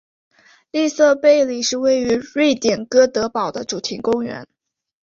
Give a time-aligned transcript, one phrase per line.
[0.71, 4.47] 利瑟贝里是位于瑞典哥德堡的主题公园。